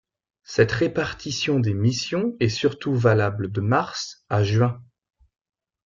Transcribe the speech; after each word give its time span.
Cette 0.41 0.71
répartition 0.71 1.59
des 1.59 1.75
missions 1.75 2.35
est 2.39 2.49
surtout 2.49 2.95
valable 2.95 3.51
de 3.51 3.61
mars 3.61 4.25
à 4.29 4.43
juin. 4.43 4.83